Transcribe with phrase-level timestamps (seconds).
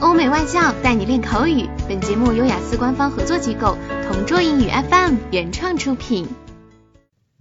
[0.00, 1.68] 欧美外教带你练口语。
[1.88, 6.28] 本节目由雅思官方合作机构同桌英语 FM 原创出品。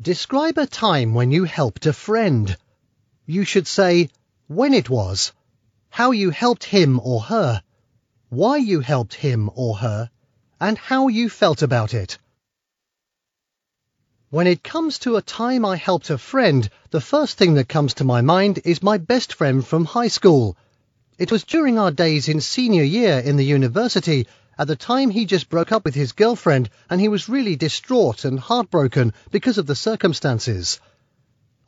[0.02, 2.56] Describe a time when you helped a friend.
[3.26, 4.10] You should say
[4.48, 5.32] when it was,
[5.90, 7.62] how you helped him or her,
[8.30, 10.10] why you helped him or her,
[10.60, 12.18] and how you felt about it.
[14.30, 17.94] When it comes to a time I helped a friend, the first thing that comes
[17.96, 20.58] to my mind is my best friend from high school.
[21.18, 24.28] It was during our days in senior year in the university.
[24.60, 28.26] At the time, he just broke up with his girlfriend and he was really distraught
[28.26, 30.82] and heartbroken because of the circumstances.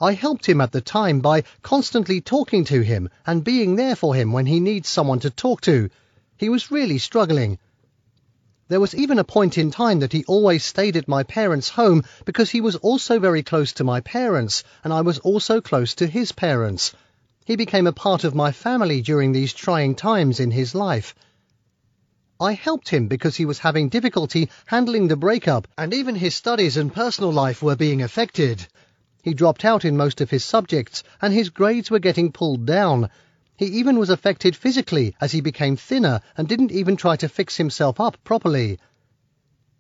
[0.02, 4.14] I helped him at the time by constantly talking to him and being there for
[4.14, 5.90] him when he needs someone to talk to.
[6.36, 7.58] He was really struggling.
[8.68, 12.04] There was even a point in time that he always stayed at my parents' home
[12.26, 16.06] because he was also very close to my parents and I was also close to
[16.06, 16.94] his parents.
[17.48, 21.16] He became a part of my family during these trying times in his life.
[22.42, 26.76] I helped him because he was having difficulty handling the breakup and even his studies
[26.76, 28.68] and personal life were being affected.
[29.24, 33.10] He dropped out in most of his subjects and his grades were getting pulled down.
[33.56, 37.56] He even was affected physically as he became thinner and didn't even try to fix
[37.56, 38.78] himself up properly.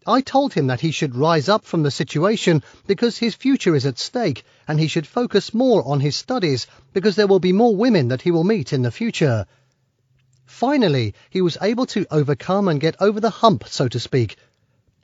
[0.09, 3.86] I told him that he should rise up from the situation because his future is
[3.86, 7.75] at stake and he should focus more on his studies because there will be more
[7.75, 9.45] women that he will meet in the future.
[10.45, 14.38] Finally, he was able to overcome and get over the hump, so to speak.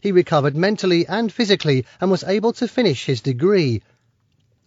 [0.01, 3.81] He recovered mentally and physically and was able to finish his degree.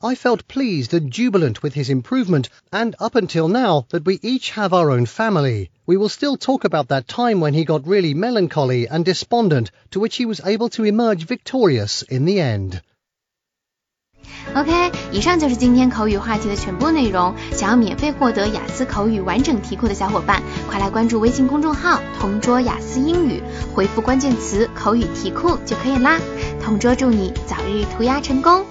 [0.07, 4.51] I felt pleased and jubilant with his improvement, and up until now that we each
[4.53, 8.15] have our own family, we will still talk about that time when he got really
[8.15, 12.81] melancholy and despondent, to which he was able to emerge victorious in the end.
[14.55, 17.35] OK，以上就是今天口语话题的全部内容。
[17.53, 23.43] 想要免费获得雅思口语完整题库的小伙伴，快来关注微信公众号“同桌雅思英语”，
[23.75, 26.21] 回复关键词“口语题库”就可以啦。
[26.63, 28.65] 同桌祝你早日屠鸭成功！